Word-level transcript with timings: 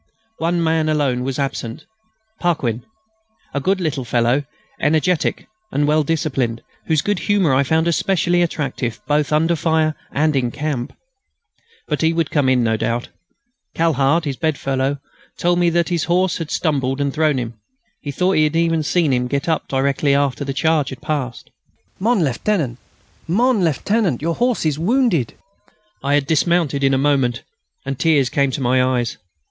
One 0.39 0.63
man 0.63 0.89
alone 0.89 1.21
was 1.23 1.37
absent; 1.37 1.85
Paquin, 2.39 2.83
a 3.53 3.59
good 3.59 3.79
little 3.79 4.03
fellow, 4.03 4.45
energetic 4.79 5.47
and 5.71 5.85
well 5.85 6.01
disciplined, 6.01 6.63
whose 6.87 7.03
good 7.03 7.19
humour 7.19 7.53
I 7.53 7.61
found 7.61 7.87
especially 7.87 8.41
attractive 8.41 8.99
both 9.05 9.31
under 9.31 9.55
fire 9.55 9.93
and 10.11 10.35
in 10.35 10.49
camp. 10.49 10.91
But 11.87 12.01
he 12.01 12.13
would 12.13 12.31
come 12.31 12.49
in, 12.49 12.63
no 12.63 12.77
doubt. 12.77 13.09
Cahard, 13.75 14.25
his 14.25 14.37
bed 14.37 14.57
fellow, 14.57 14.97
told 15.37 15.59
me 15.59 15.69
that 15.69 15.89
his 15.89 16.05
horse 16.05 16.37
had 16.39 16.49
stumbled 16.49 16.99
and 16.99 17.13
thrown 17.13 17.37
him. 17.37 17.59
He 18.01 18.09
thought 18.09 18.31
he 18.31 18.45
had 18.45 18.55
even 18.55 18.81
seen 18.81 19.13
him 19.13 19.27
get 19.27 19.47
up 19.47 19.65
again 19.71 19.81
directly 19.83 20.15
the 20.15 20.51
charge 20.51 20.89
had 20.89 21.03
passed. 21.03 21.51
"Mon 21.99 22.23
Lieutenant,... 22.25 22.79
mon 23.27 23.63
Lieutenant, 23.63 24.19
your 24.19 24.33
horse 24.33 24.65
is 24.65 24.79
wounded." 24.79 25.35
I 26.03 26.15
had 26.15 26.25
dismounted 26.25 26.83
in 26.83 26.95
a 26.95 26.97
moment, 26.97 27.43
and 27.85 27.99
tears 27.99 28.29
came 28.31 28.49
to 28.49 28.61
my 28.61 28.81
eyes. 28.81 29.19